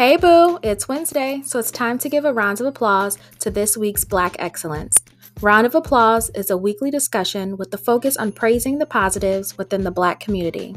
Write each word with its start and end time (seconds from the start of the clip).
Hey 0.00 0.16
boo, 0.16 0.58
it's 0.62 0.88
Wednesday, 0.88 1.42
so 1.44 1.58
it's 1.58 1.70
time 1.70 1.98
to 1.98 2.08
give 2.08 2.24
a 2.24 2.32
round 2.32 2.58
of 2.58 2.66
applause 2.66 3.18
to 3.40 3.50
this 3.50 3.76
week's 3.76 4.02
Black 4.02 4.34
Excellence. 4.38 4.96
Round 5.42 5.66
of 5.66 5.74
Applause 5.74 6.30
is 6.30 6.48
a 6.48 6.56
weekly 6.56 6.90
discussion 6.90 7.58
with 7.58 7.70
the 7.70 7.76
focus 7.76 8.16
on 8.16 8.32
praising 8.32 8.78
the 8.78 8.86
positives 8.86 9.58
within 9.58 9.84
the 9.84 9.90
Black 9.90 10.18
community. 10.18 10.74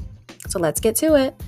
So 0.49 0.59
let's 0.59 0.81
get 0.81 0.97
to 0.97 1.15
it. 1.15 1.41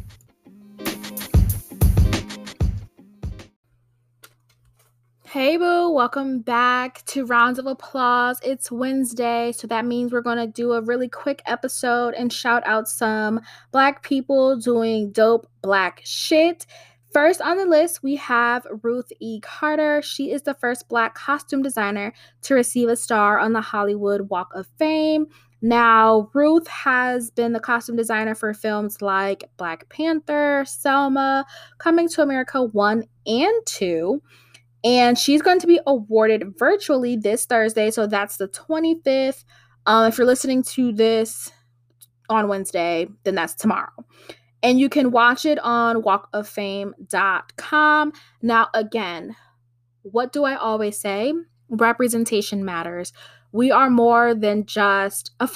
Hey 5.26 5.57
boo, 5.57 5.92
welcome 5.92 6.39
back 6.39 7.04
to 7.07 7.26
Rounds 7.26 7.60
of 7.60 7.66
Applause. 7.66 8.39
It's 8.42 8.71
Wednesday, 8.71 9.52
so 9.52 9.68
that 9.68 9.84
means 9.84 10.14
we're 10.14 10.21
going 10.21 10.38
to 10.38 10.48
do 10.48 10.71
a 10.71 10.82
really 10.82 11.10
quick 11.10 11.42
episode 11.46 12.14
and 12.14 12.32
shout 12.32 12.66
out 12.66 12.88
some 12.88 13.42
Black 13.73 14.02
people 14.02 14.55
doing 14.55 15.12
dope 15.12 15.46
Black 15.62 16.00
shit. 16.05 16.66
First 17.16 17.42
on 17.42 17.55
the 17.55 17.66
list, 17.66 18.04
we 18.04 18.18
have 18.18 18.68
Ruth 18.84 19.10
E. 19.22 19.40
Carter. 19.40 20.02
She 20.02 20.34
is 20.34 20.42
the 20.42 20.54
first 20.54 20.90
Black 20.90 21.16
costume 21.16 21.62
designer 21.62 22.12
to 22.42 22.54
receive 22.54 22.90
a 22.90 22.98
star 22.98 23.40
on 23.40 23.54
the 23.54 23.62
Hollywood 23.62 24.30
Walk 24.30 24.52
of 24.54 24.68
Fame. 24.78 25.28
Now, 25.62 26.30
Ruth 26.34 26.68
has 26.68 27.32
been 27.32 27.54
the 27.54 27.62
costume 27.62 27.96
designer 27.96 28.36
for 28.36 28.54
films 28.54 29.02
like 29.02 29.46
Black 29.56 29.88
Panther, 29.88 30.66
Selma, 30.68 31.46
Coming 31.78 32.09
to 32.09 32.22
America 32.22 32.62
1 32.62 33.04
and 33.28 33.66
2. 33.66 34.22
And 34.84 35.18
she's 35.18 35.42
going 35.42 35.62
to 35.62 35.68
be 35.68 35.80
awarded 35.88 36.59
virtually 36.59 37.16
this 37.16 37.45
Thursday. 37.45 37.92
So 37.92 38.08
that's 38.08 38.36
the 38.36 38.50
25th. 38.50 39.45
Um, 39.86 40.09
if 40.09 40.18
you're 40.18 40.28
listening 40.28 40.64
to 40.64 40.92
this 40.92 41.50
on 42.28 42.50
Wednesday, 42.50 43.08
then 43.23 43.36
that's 43.36 43.56
tomorrow 43.56 43.94
and 44.66 44.80
you 44.80 44.90
can 44.90 45.12
watch 45.12 45.45
it 45.45 45.59
on 45.59 46.02
walkoffame.com. 46.02 48.14
Now, 48.42 48.67
again, 48.73 49.36
what 50.02 50.34
do 50.34 50.44
I 50.44 50.56
always 50.56 50.98
say? 50.98 51.34
Representation 51.70 52.66
matters. 52.66 53.14
We 53.52 53.70
are 53.70 53.92
more 53.92 54.34
than 54.34 54.66
just 54.66 55.30
a, 55.39 55.48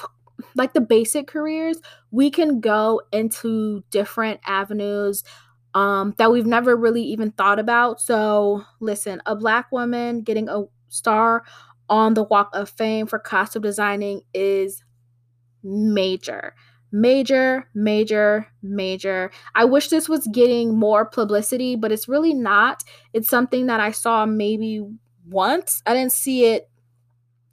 like 0.54 0.74
the 0.74 0.82
basic 0.82 1.26
careers. 1.26 1.80
We 2.12 2.30
can 2.30 2.60
go 2.60 3.02
into 3.12 3.84
different 3.90 4.42
avenues 4.46 5.24
um, 5.74 6.14
that 6.20 6.32
we've 6.32 6.46
never 6.46 6.76
really 6.76 7.02
even 7.02 7.32
thought 7.32 7.58
about. 7.58 8.00
So, 8.00 8.64
listen, 8.80 9.24
a 9.26 9.36
black 9.36 9.72
woman 9.72 10.22
getting 10.22 10.50
a 10.50 10.66
star 10.90 11.46
on 11.90 12.14
the 12.14 12.26
Walk 12.26 12.52
of 12.54 12.70
Fame 12.70 13.08
for 13.08 13.18
costume 13.18 13.64
designing 13.64 14.22
is 14.36 14.84
major 15.64 16.54
major, 16.92 17.68
major, 17.74 18.48
major. 18.62 19.32
I 19.56 19.66
wish 19.66 19.90
this 19.90 20.10
was 20.10 20.28
getting 20.34 20.78
more 20.78 21.06
publicity, 21.06 21.76
but 21.76 21.92
it's 21.92 22.08
really 22.08 22.34
not. 22.34 22.84
It's 23.14 23.30
something 23.30 23.68
that 23.68 23.80
I 23.80 23.92
saw 23.92 24.26
maybe 24.26 24.82
once. 25.28 25.82
I 25.86 25.94
didn't 25.94 26.14
see 26.14 26.46
it. 26.46 26.70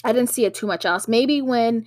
I 0.05 0.13
didn't 0.13 0.31
see 0.31 0.45
it 0.45 0.55
too 0.55 0.67
much 0.67 0.85
else. 0.85 1.09
Maybe 1.09 1.43
when 1.43 1.87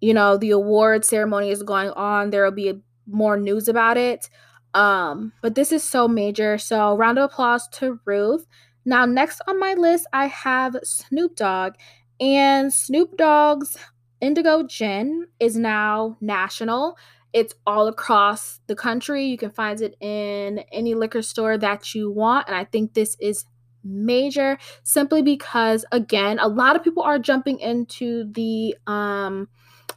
you 0.00 0.14
know 0.14 0.36
the 0.36 0.50
award 0.50 1.04
ceremony 1.04 1.50
is 1.50 1.62
going 1.62 1.90
on, 1.90 2.30
there 2.30 2.44
will 2.44 2.50
be 2.50 2.70
a, 2.70 2.80
more 3.06 3.36
news 3.36 3.68
about 3.68 3.96
it. 3.96 4.28
Um, 4.72 5.32
but 5.40 5.54
this 5.54 5.70
is 5.70 5.84
so 5.84 6.08
major. 6.08 6.58
So 6.58 6.96
round 6.96 7.18
of 7.18 7.30
applause 7.30 7.68
to 7.74 8.00
Ruth. 8.04 8.46
Now, 8.84 9.06
next 9.06 9.40
on 9.46 9.58
my 9.58 9.74
list, 9.74 10.06
I 10.12 10.26
have 10.26 10.76
Snoop 10.82 11.36
Dogg. 11.36 11.74
And 12.20 12.72
Snoop 12.72 13.16
Dogg's 13.16 13.76
Indoggo 14.22 14.68
Gin 14.68 15.26
is 15.40 15.56
now 15.56 16.16
national. 16.20 16.96
It's 17.32 17.54
all 17.66 17.88
across 17.88 18.60
the 18.68 18.76
country. 18.76 19.24
You 19.26 19.36
can 19.36 19.50
find 19.50 19.80
it 19.80 19.96
in 20.00 20.60
any 20.72 20.94
liquor 20.94 21.22
store 21.22 21.58
that 21.58 21.94
you 21.94 22.10
want. 22.10 22.46
And 22.46 22.56
I 22.56 22.64
think 22.64 22.94
this 22.94 23.16
is 23.20 23.44
major 23.82 24.56
simply 24.82 25.20
because, 25.20 25.84
again, 25.92 26.38
a 26.38 26.48
lot 26.48 26.76
of 26.76 26.84
people 26.84 27.02
are 27.02 27.18
jumping 27.18 27.58
into 27.58 28.30
the 28.32 28.76
um, 28.86 29.48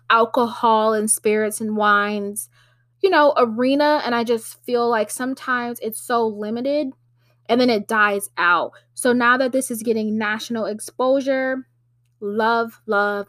alcohol 0.09 0.93
and 0.93 1.09
spirits 1.09 1.61
and 1.61 1.77
wines, 1.77 2.49
you 3.01 3.09
know, 3.09 3.33
arena. 3.37 4.01
And 4.03 4.15
I 4.15 4.23
just 4.23 4.63
feel 4.65 4.89
like 4.89 5.09
sometimes 5.09 5.79
it's 5.81 6.01
so 6.01 6.27
limited 6.27 6.89
and 7.47 7.61
then 7.61 7.69
it 7.69 7.87
dies 7.87 8.29
out. 8.37 8.71
So 8.93 9.13
now 9.13 9.37
that 9.37 9.51
this 9.51 9.71
is 9.71 9.83
getting 9.83 10.17
national 10.17 10.65
exposure, 10.65 11.67
love, 12.19 12.81
love, 12.87 13.27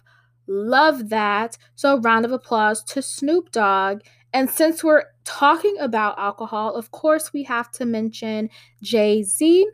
Love 0.48 1.10
that. 1.10 1.56
So, 1.74 2.00
round 2.00 2.24
of 2.24 2.32
applause 2.32 2.82
to 2.84 3.02
Snoop 3.02 3.52
Dogg. 3.52 4.00
And 4.32 4.50
since 4.50 4.82
we're 4.82 5.04
talking 5.24 5.76
about 5.78 6.18
alcohol, 6.18 6.74
of 6.74 6.90
course, 6.90 7.32
we 7.32 7.44
have 7.44 7.70
to 7.72 7.84
mention 7.84 8.50
Jay 8.82 9.22
Z. 9.22 9.66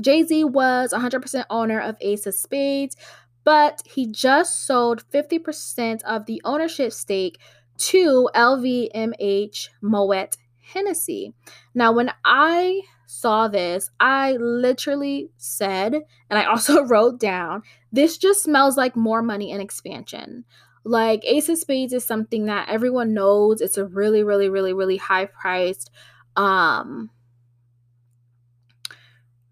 Jay 0.00 0.22
Z 0.22 0.44
was 0.44 0.92
100% 0.92 1.44
owner 1.50 1.80
of 1.80 1.96
Ace 2.00 2.26
of 2.26 2.34
Spades, 2.34 2.96
but 3.44 3.80
he 3.86 4.06
just 4.10 4.66
sold 4.66 5.04
50% 5.10 6.02
of 6.02 6.26
the 6.26 6.40
ownership 6.44 6.92
stake 6.92 7.38
to 7.78 8.28
LVMH 8.34 9.68
Moet 9.82 10.36
Hennessy. 10.60 11.34
Now, 11.74 11.92
when 11.92 12.10
I 12.24 12.82
saw 13.06 13.48
this, 13.48 13.90
I 14.00 14.32
literally 14.32 15.30
said, 15.36 15.94
and 15.94 16.38
I 16.38 16.44
also 16.44 16.82
wrote 16.86 17.18
down, 17.18 17.62
this 17.92 18.18
just 18.18 18.42
smells 18.42 18.76
like 18.76 18.96
more 18.96 19.22
money 19.22 19.52
and 19.52 19.62
expansion. 19.62 20.44
Like 20.84 21.24
Ace 21.24 21.48
of 21.48 21.58
Spades 21.58 21.92
is 21.92 22.04
something 22.04 22.46
that 22.46 22.68
everyone 22.68 23.14
knows. 23.14 23.60
It's 23.60 23.78
a 23.78 23.86
really, 23.86 24.22
really, 24.22 24.48
really, 24.48 24.72
really 24.72 24.96
high 24.96 25.24
priced, 25.26 25.90
um, 26.36 27.10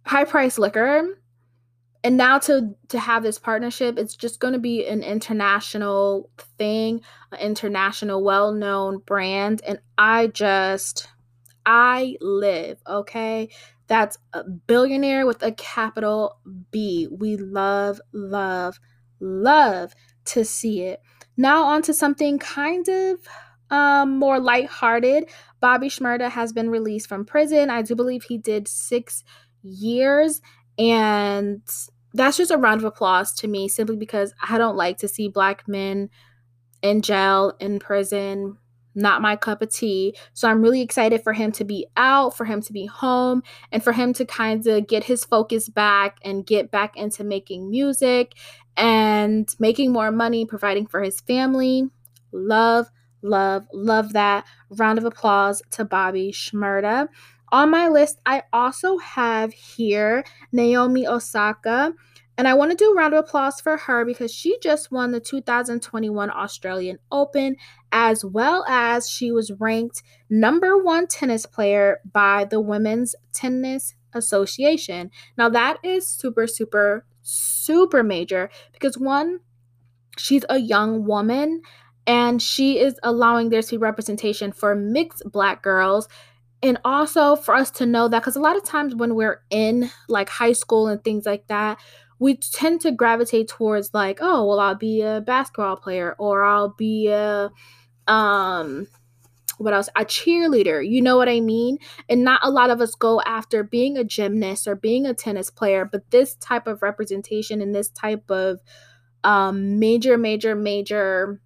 high 0.05 0.25
priced 0.25 0.59
liquor. 0.59 1.19
And 2.05 2.19
now 2.19 2.39
to 2.41 2.75
to 2.89 2.99
have 2.99 3.23
this 3.23 3.39
partnership, 3.39 3.99
it's 3.99 4.15
just 4.15 4.39
going 4.39 4.53
to 4.53 4.61
be 4.61 4.87
an 4.87 5.03
international 5.03 6.29
thing, 6.59 7.01
an 7.33 7.39
international 7.39 8.23
well-known 8.23 8.99
brand, 8.99 9.63
and 9.67 9.79
I 9.97 10.27
just 10.27 11.09
I 11.67 12.17
live, 12.21 12.79
okay? 12.87 13.49
That's 13.87 14.19
a 14.33 14.45
billionaire 14.45 15.27
with 15.27 15.43
a 15.43 15.53
capital 15.53 16.39
B. 16.71 17.09
We 17.11 17.37
love, 17.37 18.01
love, 18.13 18.79
love 19.21 19.95
to 20.27 20.45
see 20.45 20.83
it. 20.83 21.01
Now, 21.37 21.65
on 21.65 21.83
to 21.83 21.95
something 21.95 22.39
kind 22.39 22.89
of 22.89 23.19
um, 23.71 24.19
more 24.19 24.41
lighthearted. 24.41 25.29
Bobby 25.61 25.89
Shmurda 25.89 26.31
has 26.31 26.53
been 26.53 26.71
released 26.71 27.09
from 27.09 27.25
prison. 27.25 27.71
I 27.71 27.83
do 27.83 27.95
believe 27.95 28.25
he 28.25 28.39
did 28.39 28.69
six 28.69 29.25
years. 29.63 30.41
And 30.79 31.63
that's 32.13 32.37
just 32.37 32.51
a 32.51 32.57
round 32.59 32.81
of 32.81 32.85
applause 32.85 33.33
to 33.35 33.49
me 33.49 33.69
simply 33.69 33.97
because 33.97 34.33
I 34.47 34.59
don't 34.59 34.77
like 34.77 34.99
to 34.99 35.09
see 35.09 35.29
black 35.29 35.67
men 35.67 36.11
in 36.83 37.03
jail, 37.03 37.55
in 37.59 37.79
prison, 37.79 38.59
not 38.95 39.23
my 39.23 39.37
cup 39.37 39.63
of 39.63 39.71
tea. 39.71 40.17
So 40.33 40.49
I'm 40.49 40.63
really 40.63 40.81
excited 40.81 41.23
for 41.23 41.33
him 41.33 41.53
to 41.53 41.65
be 41.65 41.87
out, 41.97 42.37
for 42.37 42.45
him 42.45 42.61
to 42.63 42.73
be 42.73 42.87
home, 42.87 43.43
and 43.73 43.83
for 43.83 43.93
him 43.93 44.13
to 44.15 44.25
kind 44.25 44.67
of 44.67 44.87
get 44.87 45.05
his 45.05 45.25
focus 45.25 45.69
back 45.69 46.19
and 46.25 46.47
get 46.47 46.71
back 46.71 46.97
into 46.97 47.25
making 47.25 47.71
music 47.71 48.35
and 48.77 49.55
making 49.59 49.93
more 49.93 50.11
money, 50.11 50.45
providing 50.45 50.87
for 50.87 51.03
his 51.03 51.21
family. 51.21 51.89
Love, 52.33 52.91
love, 53.23 53.67
love 53.73 54.13
that. 54.13 54.45
Round 54.71 54.99
of 54.99 55.05
applause 55.05 55.63
to 55.71 55.85
Bobby 55.85 56.33
Shmurda. 56.33 57.09
On 57.53 57.71
my 57.71 57.89
list, 57.89 58.21
I 58.27 58.43
also 58.53 58.99
have 58.99 59.53
here 59.53 60.25
Naomi 60.51 61.07
Osaka. 61.07 61.95
And 62.37 62.49
I 62.49 62.55
want 62.55 62.73
to 62.73 62.77
do 62.77 62.91
a 62.91 62.95
round 62.95 63.15
of 63.15 63.25
applause 63.25 63.61
for 63.61 63.77
her 63.77 64.05
because 64.05 64.33
she 64.33 64.59
just 64.61 64.91
won 64.91 65.13
the 65.13 65.21
2021 65.21 66.31
Australian 66.31 66.99
Open, 67.13 67.57
as 67.93 68.25
well 68.25 68.65
as 68.67 69.09
she 69.09 69.31
was 69.31 69.53
ranked 69.61 70.03
number 70.29 70.77
one 70.77 71.07
tennis 71.07 71.47
player 71.47 72.01
by 72.13 72.45
the 72.45 72.61
Women's 72.61 73.15
Tennis 73.33 73.95
Association. 74.15 75.11
Now, 75.39 75.49
that 75.51 75.79
is 75.85 76.09
super, 76.09 76.49
super, 76.49 77.07
super 77.23 78.03
major 78.03 78.51
because 78.73 78.99
one, 78.99 79.41
she's 80.19 80.45
a 80.49 80.59
young 80.59 81.05
woman 81.05 81.63
and 82.07 82.43
she 82.43 82.79
is 82.79 82.99
allowing 83.03 83.49
there 83.49 83.63
to 83.63 83.71
be 83.71 83.77
representation 83.77 84.53
for 84.53 84.75
mixed 84.75 85.23
black 85.31 85.63
girls 85.63 86.09
and 86.63 86.79
also 86.83 87.37
for 87.37 87.55
us 87.55 87.71
to 87.71 87.85
know 87.85 88.09
that 88.09 88.21
because 88.21 88.37
a 88.37 88.41
lot 88.41 88.57
of 88.57 88.65
times 88.65 88.95
when 88.95 89.15
we're 89.15 89.43
in 89.51 89.91
like 90.09 90.31
high 90.31 90.53
school 90.53 90.89
and 90.89 91.05
things 91.05 91.27
like 91.27 91.47
that 91.49 91.79
we 92.25 92.37
tend 92.37 92.81
to 92.81 92.91
gravitate 92.91 93.49
towards 93.49 93.93
like, 93.93 94.19
oh, 94.23 94.47
well, 94.47 94.59
I'll 94.59 94.75
be 94.75 95.03
a 95.03 95.21
basketball 95.21 95.77
player 95.77 96.17
or 96.19 96.43
I'll 96.43 96.71
be 96.71 97.09
a 97.09 97.51
um 98.07 98.87
what 99.59 99.75
else? 99.75 99.89
A 99.95 100.05
cheerleader. 100.07 100.87
You 100.89 101.03
know 101.03 101.17
what 101.19 101.29
I 101.29 101.41
mean? 101.41 101.79
And 102.09 102.25
not 102.25 102.41
a 102.43 102.51
lot 102.51 102.71
of 102.71 102.81
us 102.81 102.95
go 102.95 103.21
after 103.23 103.63
being 103.63 103.99
a 103.99 104.05
gymnast 104.05 104.67
or 104.67 104.75
being 104.75 105.05
a 105.07 105.15
tennis 105.15 105.51
player, 105.51 105.85
but 105.85 106.11
this 106.11 106.35
type 106.37 106.67
of 106.67 106.83
representation 106.83 107.61
and 107.61 107.75
this 107.75 107.91
type 107.91 108.31
of 108.31 108.61
um 109.23 109.79
major 109.79 110.17
major 110.17 110.55
major 110.55 111.41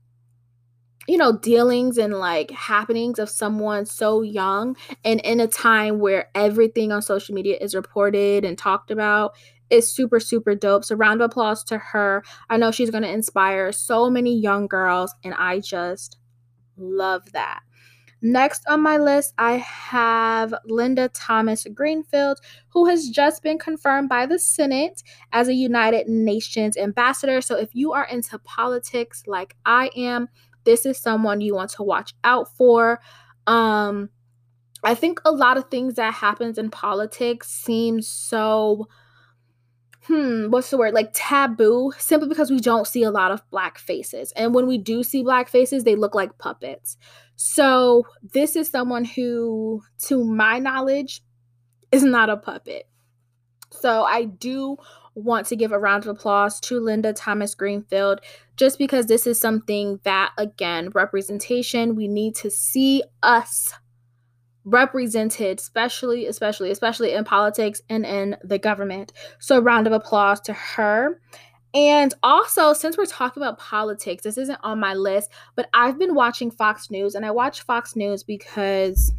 you 1.09 1.17
know, 1.17 1.33
dealings 1.39 1.97
and 1.97 2.13
like 2.19 2.51
happenings 2.51 3.19
of 3.19 3.31
someone 3.31 3.87
so 3.87 4.21
young 4.21 4.77
and 5.07 5.21
in 5.23 5.41
a 5.41 5.47
time 5.47 6.01
where 6.01 6.29
everything 6.35 6.93
on 6.93 7.01
social 7.01 7.35
media 7.35 7.57
is 7.59 7.75
reported 7.75 8.45
and 8.45 8.59
talked 8.59 8.91
about 8.91 9.33
is 9.71 9.93
super, 9.93 10.21
super 10.21 10.55
dope. 10.55 10.85
So, 10.85 10.95
round 10.95 11.21
of 11.21 11.31
applause 11.31 11.65
to 11.65 11.79
her. 11.79 12.25
I 12.51 12.57
know 12.57 12.71
she's 12.71 12.91
going 12.91 13.03
to 13.03 13.13
inspire 13.13 13.73
so 13.73 14.11
many 14.11 14.39
young 14.39 14.67
girls, 14.67 15.15
and 15.25 15.35
I 15.35 15.61
just 15.61 16.19
love 16.77 17.33
that. 17.33 17.61
Next 18.21 18.65
on 18.67 18.83
my 18.83 18.97
list, 18.97 19.33
I 19.39 19.59
have 19.59 20.53
Linda 20.65 21.09
Thomas 21.11 21.65
Greenfield, 21.73 22.39
who 22.71 22.87
has 22.87 23.09
just 23.09 23.45
been 23.45 23.59
confirmed 23.59 24.09
by 24.09 24.27
the 24.27 24.41
Senate 24.41 25.05
as 25.33 25.47
a 25.47 25.55
United 25.55 26.09
Nations 26.09 26.77
ambassador. 26.77 27.41
So, 27.41 27.57
if 27.57 27.75
you 27.75 27.93
are 27.93 28.07
into 28.07 28.39
politics 28.41 29.23
like 29.27 29.57
I 29.65 29.91
am, 29.97 30.29
this 30.65 30.85
is 30.85 30.99
someone 30.99 31.41
you 31.41 31.55
want 31.55 31.71
to 31.73 31.83
watch 31.83 32.15
out 32.25 32.55
for. 32.57 33.01
Um, 33.47 34.11
I 34.85 34.95
think 34.95 35.21
a 35.25 35.33
lot 35.33 35.57
of 35.57 35.71
things 35.71 35.95
that 35.95 36.15
happens 36.15 36.59
in 36.59 36.71
politics 36.71 37.49
seem 37.49 38.01
so 38.01 38.87
hmm, 40.09 40.51
what's 40.51 40.71
the 40.71 40.79
word? 40.79 40.95
Like 40.95 41.11
taboo, 41.13 41.93
simply 41.99 42.29
because 42.29 42.51
we 42.51 42.61
don't 42.61 42.87
see 42.87 43.03
a 43.03 43.11
lot 43.11 43.31
of 43.31 43.49
black 43.51 43.79
faces. 43.79 44.33
And 44.33 44.55
when 44.55 44.67
we 44.67 44.79
do 44.79 45.03
see 45.03 45.23
black 45.23 45.49
faces, 45.49 45.85
they 45.85 45.95
look 45.95 46.15
like 46.15 46.39
puppets. 46.39 46.97
So, 47.37 48.05
this 48.33 48.57
is 48.57 48.69
someone 48.69 49.05
who, 49.05 49.83
to 50.07 50.25
my 50.25 50.59
knowledge, 50.59 51.23
is 51.93 52.03
not 52.03 52.31
a 52.31 52.37
puppet. 52.37 52.89
So, 53.71 54.03
I 54.03 54.25
do 54.25 54.79
want 55.15 55.47
to 55.49 55.57
give 55.57 55.73
a 55.73 55.79
round 55.79 56.05
of 56.05 56.17
applause 56.17 56.59
to 56.61 56.81
Linda 56.81 57.13
Thomas 57.13 57.55
Greenfield 57.55 58.21
just 58.57 58.79
because 58.79 59.07
this 59.07 59.27
is 59.27 59.39
something 59.39 60.01
that, 60.05 60.33
again, 60.39 60.91
representation, 60.95 61.95
we 61.95 62.09
need 62.09 62.35
to 62.37 62.51
see 62.51 63.03
us 63.23 63.73
represented, 64.69 65.59
especially, 65.59 66.27
especially, 66.27 66.71
especially 66.71 67.13
in 67.15 67.25
politics 67.25 67.81
and 67.89 68.05
in 68.05 68.37
the 68.45 68.59
government. 68.59 69.13
So, 69.39 69.61
round 69.61 69.87
of 69.87 69.93
applause 69.93 70.41
to 70.43 70.53
her. 70.53 71.21
And 71.75 72.15
also, 72.23 72.73
since 72.73 72.97
we're 72.97 73.07
talking 73.07 73.43
about 73.43 73.59
politics, 73.59 74.23
this 74.23 74.39
isn't 74.39 74.59
on 74.63 74.81
my 74.81 74.95
list, 74.95 75.31
but 75.55 75.69
I've 75.75 75.99
been 75.99 76.15
watching 76.15 76.51
Fox 76.51 76.91
News 76.91 77.15
and 77.15 77.27
I 77.27 77.31
watch 77.31 77.63
Fox 77.63 77.95
News 77.95 78.23
because 78.23 79.13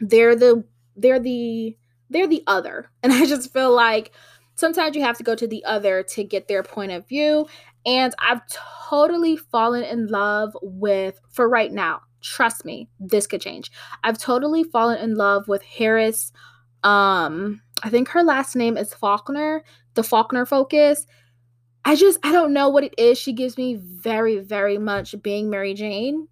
they're 0.00 0.36
the 0.36 0.64
they're 0.96 1.20
the 1.20 1.76
they're 2.10 2.28
the 2.28 2.44
other. 2.46 2.90
And 3.02 3.12
I 3.12 3.24
just 3.24 3.52
feel 3.52 3.74
like 3.74 4.12
sometimes 4.56 4.96
you 4.96 5.02
have 5.02 5.16
to 5.18 5.24
go 5.24 5.34
to 5.34 5.46
the 5.46 5.64
other 5.64 6.02
to 6.02 6.24
get 6.24 6.48
their 6.48 6.62
point 6.62 6.92
of 6.92 7.06
view. 7.08 7.46
And 7.86 8.12
I've 8.18 8.40
totally 8.88 9.36
fallen 9.36 9.84
in 9.84 10.08
love 10.08 10.56
with, 10.60 11.20
for 11.30 11.48
right 11.48 11.70
now, 11.70 12.00
trust 12.20 12.64
me, 12.64 12.88
this 12.98 13.26
could 13.26 13.40
change. 13.40 13.70
I've 14.04 14.18
totally 14.18 14.64
fallen 14.64 14.98
in 14.98 15.14
love 15.14 15.48
with 15.48 15.62
Harris. 15.62 16.32
Um, 16.82 17.62
I 17.82 17.90
think 17.90 18.08
her 18.08 18.22
last 18.22 18.56
name 18.56 18.76
is 18.76 18.94
Faulkner, 18.94 19.64
the 19.94 20.02
Faulkner 20.02 20.46
focus. 20.46 21.06
I 21.84 21.94
just, 21.94 22.18
I 22.22 22.32
don't 22.32 22.52
know 22.52 22.68
what 22.68 22.84
it 22.84 22.94
is. 22.98 23.18
She 23.18 23.32
gives 23.32 23.56
me 23.56 23.76
very, 23.76 24.38
very 24.38 24.78
much 24.78 25.14
being 25.22 25.50
Mary 25.50 25.74
Jane. 25.74 26.28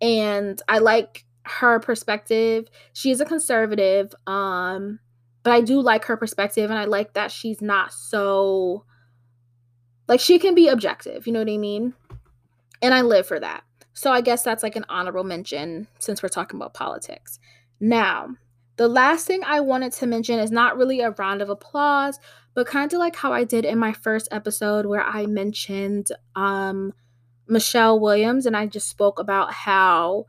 And 0.00 0.60
I 0.68 0.78
like 0.78 1.24
her 1.44 1.80
perspective. 1.80 2.68
She 2.92 3.10
is 3.10 3.20
a 3.20 3.24
conservative. 3.24 4.14
Um, 4.26 5.00
but 5.42 5.52
I 5.52 5.60
do 5.62 5.80
like 5.80 6.04
her 6.04 6.16
perspective 6.16 6.70
and 6.70 6.78
I 6.78 6.84
like 6.84 7.14
that 7.14 7.32
she's 7.32 7.62
not 7.62 7.92
so 7.92 8.84
like 10.06 10.20
she 10.20 10.38
can 10.38 10.54
be 10.54 10.68
objective, 10.68 11.26
you 11.26 11.32
know 11.32 11.38
what 11.38 11.48
I 11.48 11.56
mean? 11.56 11.94
And 12.82 12.94
I 12.94 13.02
live 13.02 13.26
for 13.26 13.38
that. 13.40 13.64
So 13.98 14.12
I 14.12 14.20
guess 14.20 14.44
that's 14.44 14.62
like 14.62 14.76
an 14.76 14.84
honorable 14.88 15.24
mention 15.24 15.88
since 15.98 16.22
we're 16.22 16.28
talking 16.28 16.56
about 16.56 16.72
politics. 16.72 17.40
Now, 17.80 18.28
the 18.76 18.86
last 18.86 19.26
thing 19.26 19.42
I 19.44 19.58
wanted 19.58 19.92
to 19.94 20.06
mention 20.06 20.38
is 20.38 20.52
not 20.52 20.76
really 20.76 21.00
a 21.00 21.10
round 21.10 21.42
of 21.42 21.50
applause, 21.50 22.20
but 22.54 22.68
kind 22.68 22.92
of 22.92 23.00
like 23.00 23.16
how 23.16 23.32
I 23.32 23.42
did 23.42 23.64
in 23.64 23.76
my 23.76 23.92
first 23.92 24.28
episode 24.30 24.86
where 24.86 25.02
I 25.02 25.26
mentioned 25.26 26.10
um 26.36 26.94
Michelle 27.48 27.98
Williams 27.98 28.46
and 28.46 28.56
I 28.56 28.66
just 28.66 28.88
spoke 28.88 29.18
about 29.18 29.52
how 29.52 30.26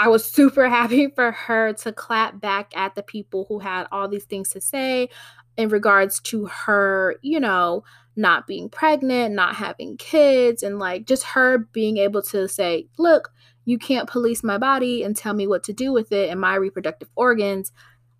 I 0.00 0.08
was 0.08 0.24
super 0.24 0.66
happy 0.70 1.08
for 1.08 1.30
her 1.30 1.74
to 1.74 1.92
clap 1.92 2.40
back 2.40 2.72
at 2.74 2.94
the 2.94 3.02
people 3.02 3.44
who 3.48 3.58
had 3.58 3.86
all 3.92 4.08
these 4.08 4.24
things 4.24 4.48
to 4.50 4.60
say 4.60 5.10
in 5.58 5.68
regards 5.68 6.20
to 6.20 6.46
her, 6.46 7.16
you 7.20 7.38
know, 7.38 7.84
not 8.16 8.46
being 8.46 8.70
pregnant, 8.70 9.34
not 9.34 9.56
having 9.56 9.98
kids, 9.98 10.62
and 10.62 10.78
like 10.78 11.06
just 11.06 11.22
her 11.24 11.58
being 11.58 11.98
able 11.98 12.22
to 12.22 12.48
say, 12.48 12.86
look, 12.98 13.30
you 13.66 13.76
can't 13.76 14.08
police 14.08 14.42
my 14.42 14.56
body 14.56 15.02
and 15.02 15.14
tell 15.14 15.34
me 15.34 15.46
what 15.46 15.62
to 15.64 15.74
do 15.74 15.92
with 15.92 16.12
it 16.12 16.30
and 16.30 16.40
my 16.40 16.54
reproductive 16.54 17.10
organs. 17.14 17.70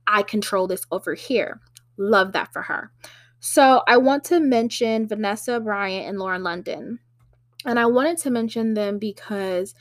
I 0.07 0.23
control 0.23 0.67
this 0.67 0.85
over 0.93 1.15
here. 1.15 1.61
Love 1.97 2.33
that 2.33 2.53
for 2.53 2.61
her. 2.61 2.93
So 3.41 3.83
I 3.89 3.97
want 3.97 4.25
to 4.25 4.39
mention 4.39 5.09
Vanessa 5.09 5.59
Bryant 5.61 6.09
and 6.09 6.19
Lauren 6.19 6.43
London. 6.43 6.99
And 7.65 7.81
I 7.81 7.87
wanted 7.87 8.19
to 8.19 8.31
mention 8.31 8.75
them 8.75 8.99
because 8.99 9.75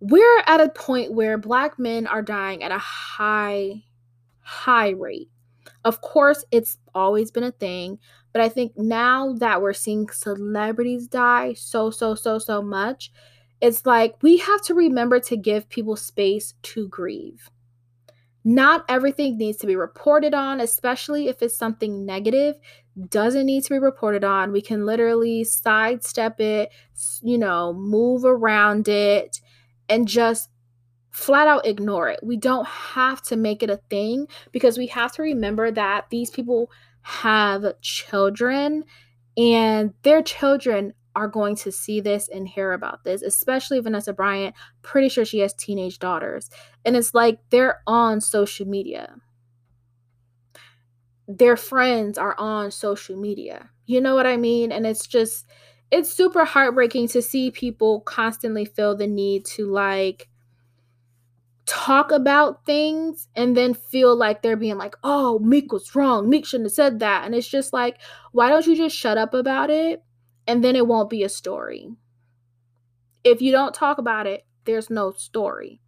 we're 0.00 0.42
at 0.46 0.60
a 0.60 0.68
point 0.68 1.12
where 1.12 1.38
black 1.38 1.78
men 1.78 2.06
are 2.06 2.22
dying 2.22 2.62
at 2.62 2.72
a 2.72 2.78
high 2.78 3.82
high 4.40 4.90
rate. 4.90 5.28
Of 5.84 6.00
course 6.00 6.44
it's 6.50 6.78
always 6.94 7.30
been 7.30 7.44
a 7.44 7.52
thing 7.52 7.98
but 8.32 8.42
i 8.42 8.48
think 8.48 8.72
now 8.76 9.32
that 9.34 9.60
we're 9.62 9.72
seeing 9.72 10.08
celebrities 10.10 11.06
die 11.08 11.52
so 11.54 11.90
so 11.90 12.14
so 12.14 12.38
so 12.38 12.62
much 12.62 13.10
it's 13.60 13.84
like 13.86 14.14
we 14.22 14.36
have 14.38 14.62
to 14.62 14.74
remember 14.74 15.18
to 15.18 15.36
give 15.36 15.68
people 15.68 15.96
space 15.96 16.54
to 16.62 16.86
grieve. 16.88 17.50
Not 18.44 18.84
everything 18.88 19.36
needs 19.36 19.58
to 19.58 19.66
be 19.66 19.74
reported 19.74 20.32
on 20.32 20.60
especially 20.60 21.28
if 21.28 21.42
it's 21.42 21.56
something 21.56 22.06
negative 22.06 22.56
doesn't 23.08 23.46
need 23.46 23.64
to 23.64 23.70
be 23.70 23.78
reported 23.78 24.24
on. 24.24 24.52
We 24.52 24.60
can 24.60 24.86
literally 24.86 25.44
sidestep 25.44 26.40
it 26.40 26.70
you 27.22 27.38
know 27.38 27.72
move 27.72 28.24
around 28.24 28.88
it 28.88 29.40
and 29.88 30.06
just 30.08 30.50
flat 31.10 31.48
out 31.48 31.66
ignore 31.66 32.08
it. 32.08 32.20
We 32.22 32.36
don't 32.36 32.66
have 32.66 33.22
to 33.22 33.36
make 33.36 33.62
it 33.62 33.70
a 33.70 33.80
thing 33.90 34.28
because 34.52 34.78
we 34.78 34.86
have 34.88 35.12
to 35.12 35.22
remember 35.22 35.70
that 35.70 36.10
these 36.10 36.30
people 36.30 36.70
have 37.02 37.80
children 37.80 38.84
and 39.36 39.94
their 40.02 40.22
children 40.22 40.92
are 41.16 41.28
going 41.28 41.56
to 41.56 41.72
see 41.72 42.00
this 42.00 42.28
and 42.28 42.46
hear 42.46 42.72
about 42.72 43.02
this, 43.02 43.22
especially 43.22 43.80
Vanessa 43.80 44.12
Bryant. 44.12 44.54
Pretty 44.82 45.08
sure 45.08 45.24
she 45.24 45.40
has 45.40 45.54
teenage 45.54 45.98
daughters. 45.98 46.50
And 46.84 46.94
it's 46.96 47.14
like 47.14 47.40
they're 47.50 47.80
on 47.86 48.20
social 48.20 48.66
media. 48.66 49.16
Their 51.26 51.56
friends 51.56 52.18
are 52.18 52.36
on 52.38 52.70
social 52.70 53.16
media. 53.16 53.70
You 53.86 54.00
know 54.00 54.14
what 54.14 54.26
I 54.26 54.36
mean? 54.36 54.70
And 54.70 54.86
it's 54.86 55.06
just, 55.06 55.46
it's 55.90 56.12
super 56.12 56.44
heartbreaking 56.44 57.08
to 57.08 57.22
see 57.22 57.50
people 57.50 58.00
constantly 58.00 58.64
feel 58.64 58.94
the 58.94 59.06
need 59.06 59.44
to 59.44 59.70
like 59.70 60.28
talk 61.68 62.10
about 62.10 62.64
things 62.64 63.28
and 63.36 63.56
then 63.56 63.74
feel 63.74 64.16
like 64.16 64.42
they're 64.42 64.56
being 64.56 64.78
like, 64.78 64.94
oh, 65.04 65.38
Meek 65.38 65.72
was 65.72 65.94
wrong. 65.94 66.28
Meek 66.28 66.46
shouldn't 66.46 66.66
have 66.66 66.74
said 66.74 66.98
that. 67.00 67.24
And 67.24 67.34
it's 67.34 67.48
just 67.48 67.72
like, 67.72 67.98
why 68.32 68.48
don't 68.48 68.66
you 68.66 68.74
just 68.74 68.96
shut 68.96 69.18
up 69.18 69.34
about 69.34 69.70
it? 69.70 70.02
And 70.46 70.64
then 70.64 70.76
it 70.76 70.86
won't 70.86 71.10
be 71.10 71.22
a 71.22 71.28
story. 71.28 71.90
If 73.22 73.42
you 73.42 73.52
don't 73.52 73.74
talk 73.74 73.98
about 73.98 74.26
it, 74.26 74.46
there's 74.64 74.88
no 74.88 75.12
story. 75.12 75.80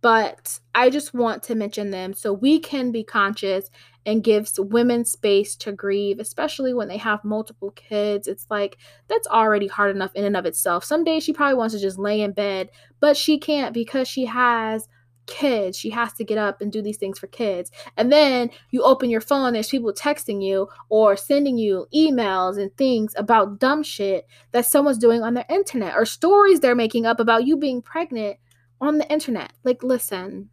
But 0.00 0.58
I 0.74 0.90
just 0.90 1.14
want 1.14 1.42
to 1.44 1.54
mention 1.54 1.90
them 1.90 2.14
so 2.14 2.32
we 2.32 2.58
can 2.58 2.90
be 2.90 3.04
conscious 3.04 3.70
and 4.06 4.24
gives 4.24 4.58
women 4.58 5.04
space 5.04 5.56
to 5.56 5.72
grieve, 5.72 6.18
especially 6.18 6.74
when 6.74 6.88
they 6.88 6.98
have 6.98 7.24
multiple 7.24 7.70
kids. 7.72 8.28
It's 8.28 8.46
like 8.50 8.76
that's 9.08 9.26
already 9.28 9.66
hard 9.66 9.94
enough 9.94 10.14
in 10.14 10.24
and 10.24 10.36
of 10.36 10.46
itself. 10.46 10.84
Some 10.84 11.04
days 11.04 11.24
she 11.24 11.32
probably 11.32 11.56
wants 11.56 11.74
to 11.74 11.80
just 11.80 11.98
lay 11.98 12.20
in 12.20 12.32
bed, 12.32 12.70
but 13.00 13.16
she 13.16 13.38
can't 13.38 13.72
because 13.72 14.08
she 14.08 14.26
has 14.26 14.88
kids. 15.26 15.78
She 15.78 15.90
has 15.90 16.12
to 16.14 16.24
get 16.24 16.38
up 16.38 16.60
and 16.60 16.70
do 16.70 16.82
these 16.82 16.96
things 16.96 17.18
for 17.18 17.26
kids. 17.26 17.70
And 17.96 18.12
then 18.12 18.50
you 18.70 18.82
open 18.82 19.10
your 19.10 19.20
phone, 19.20 19.52
there's 19.52 19.70
people 19.70 19.92
texting 19.92 20.42
you 20.42 20.68
or 20.88 21.16
sending 21.16 21.58
you 21.58 21.86
emails 21.94 22.60
and 22.60 22.74
things 22.76 23.14
about 23.16 23.58
dumb 23.58 23.82
shit 23.82 24.26
that 24.52 24.66
someone's 24.66 24.98
doing 24.98 25.22
on 25.22 25.34
their 25.34 25.46
internet 25.48 25.94
or 25.94 26.04
stories 26.04 26.60
they're 26.60 26.74
making 26.74 27.06
up 27.06 27.20
about 27.20 27.46
you 27.46 27.56
being 27.56 27.82
pregnant 27.82 28.36
on 28.80 28.98
the 28.98 29.10
internet. 29.10 29.52
Like, 29.62 29.82
listen, 29.82 30.50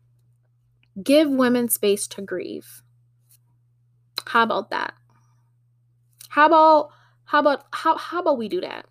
give 1.01 1.29
women 1.29 1.69
space 1.69 2.07
to 2.07 2.21
grieve. 2.21 2.81
How 4.27 4.43
about 4.43 4.69
that? 4.69 4.93
How 6.29 6.45
about 6.47 6.89
how 7.25 7.39
about 7.39 7.65
how 7.71 7.97
how 7.97 8.21
about 8.21 8.37
we 8.37 8.47
do 8.49 8.61
that? 8.61 8.85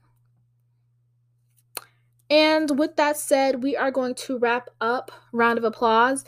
And 2.28 2.78
with 2.78 2.96
that 2.96 3.16
said, 3.16 3.62
we 3.62 3.76
are 3.76 3.90
going 3.90 4.14
to 4.14 4.38
wrap 4.38 4.68
up 4.80 5.10
round 5.32 5.58
of 5.58 5.64
applause. 5.64 6.25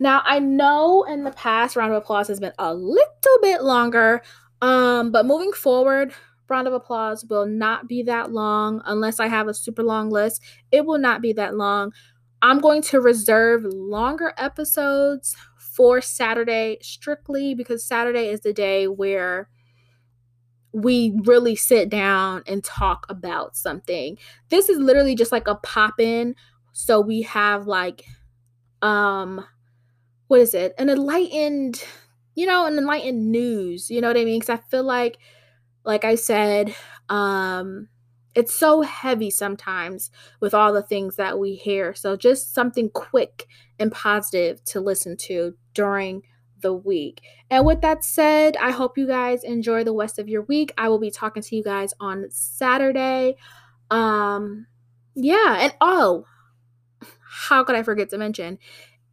Now, 0.00 0.22
I 0.24 0.40
know 0.40 1.04
in 1.04 1.22
the 1.22 1.30
past 1.30 1.76
round 1.76 1.92
of 1.92 1.98
applause 1.98 2.26
has 2.26 2.40
been 2.40 2.52
a 2.58 2.74
little 2.74 3.38
bit 3.40 3.62
longer, 3.62 4.22
um, 4.60 5.12
but 5.12 5.26
moving 5.26 5.52
forward, 5.52 6.12
round 6.48 6.66
of 6.66 6.74
applause 6.74 7.24
will 7.24 7.46
not 7.46 7.88
be 7.88 8.02
that 8.02 8.32
long 8.32 8.82
unless 8.84 9.20
I 9.20 9.28
have 9.28 9.46
a 9.46 9.54
super 9.54 9.84
long 9.84 10.10
list. 10.10 10.42
It 10.72 10.84
will 10.84 10.98
not 10.98 11.22
be 11.22 11.32
that 11.34 11.54
long. 11.54 11.92
I'm 12.42 12.58
going 12.58 12.82
to 12.82 13.00
reserve 13.00 13.64
longer 13.64 14.34
episodes 14.36 15.36
for 15.74 16.00
Saturday 16.00 16.78
strictly 16.82 17.54
because 17.54 17.84
Saturday 17.84 18.28
is 18.28 18.40
the 18.40 18.52
day 18.52 18.86
where 18.86 19.48
we 20.72 21.14
really 21.24 21.54
sit 21.54 21.88
down 21.88 22.42
and 22.46 22.64
talk 22.64 23.06
about 23.08 23.56
something. 23.56 24.18
This 24.48 24.68
is 24.68 24.78
literally 24.78 25.14
just 25.14 25.30
like 25.32 25.46
a 25.46 25.54
pop 25.54 26.00
in. 26.00 26.34
So 26.72 27.00
we 27.00 27.22
have 27.22 27.66
like, 27.66 28.04
um, 28.82 29.44
what 30.28 30.40
is 30.40 30.54
it? 30.54 30.74
An 30.78 30.90
enlightened, 30.90 31.84
you 32.34 32.46
know, 32.46 32.66
an 32.66 32.78
enlightened 32.78 33.30
news. 33.32 33.90
You 33.90 34.00
know 34.00 34.08
what 34.08 34.16
I 34.18 34.24
mean? 34.24 34.40
Because 34.40 34.58
I 34.58 34.62
feel 34.70 34.84
like, 34.84 35.18
like 35.84 36.04
I 36.04 36.16
said, 36.16 36.74
um, 37.08 37.88
it's 38.34 38.54
so 38.54 38.82
heavy 38.82 39.30
sometimes 39.30 40.10
with 40.40 40.54
all 40.54 40.72
the 40.72 40.82
things 40.82 41.16
that 41.16 41.38
we 41.38 41.54
hear. 41.54 41.94
So 41.94 42.16
just 42.16 42.54
something 42.54 42.90
quick 42.90 43.46
and 43.78 43.92
positive 43.92 44.64
to 44.66 44.80
listen 44.80 45.16
to 45.18 45.54
during 45.74 46.22
the 46.60 46.72
week. 46.72 47.20
And 47.50 47.66
with 47.66 47.82
that 47.82 48.04
said, 48.04 48.56
I 48.56 48.70
hope 48.70 48.96
you 48.96 49.06
guys 49.06 49.44
enjoy 49.44 49.84
the 49.84 49.94
rest 49.94 50.18
of 50.18 50.28
your 50.28 50.42
week. 50.42 50.72
I 50.78 50.88
will 50.88 50.98
be 50.98 51.10
talking 51.10 51.42
to 51.42 51.56
you 51.56 51.62
guys 51.62 51.92
on 52.00 52.26
Saturday. 52.30 53.36
Um 53.90 54.66
yeah, 55.14 55.58
and 55.60 55.74
oh, 55.80 56.26
how 57.20 57.62
could 57.64 57.76
I 57.76 57.82
forget 57.82 58.08
to 58.10 58.18
mention 58.18 58.58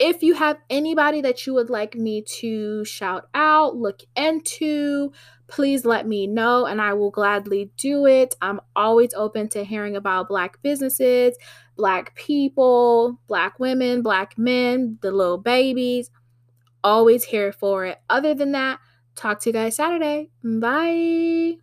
if 0.02 0.24
you 0.24 0.34
have 0.34 0.58
anybody 0.68 1.22
that 1.22 1.46
you 1.46 1.54
would 1.54 1.70
like 1.70 1.94
me 1.94 2.24
to 2.24 2.84
shout 2.84 3.30
out, 3.36 3.76
look 3.78 4.02
into, 4.16 5.12
please 5.48 5.86
let 5.86 6.08
me 6.08 6.26
know 6.26 6.66
and 6.66 6.82
I 6.82 6.94
will 6.94 7.12
gladly 7.12 7.70
do 7.78 8.08
it. 8.08 8.34
I'm 8.42 8.62
always 8.76 9.14
open 9.14 9.48
to 9.50 9.64
hearing 9.64 9.96
about 9.96 10.28
Black 10.28 10.60
businesses, 10.64 11.38
Black 11.78 12.16
people, 12.16 13.20
Black 13.28 13.60
women, 13.60 14.02
Black 14.02 14.40
men, 14.40 14.98
the 15.04 15.12
little 15.12 15.38
babies. 15.38 16.10
Always 16.84 17.26
here 17.26 17.52
for 17.52 17.86
it. 17.86 18.00
Other 18.10 18.34
than 18.34 18.52
that, 18.54 18.80
talk 19.16 19.40
to 19.42 19.50
you 19.50 19.54
guys 19.54 19.76
Saturday. 19.76 20.30
Bye. 20.44 21.62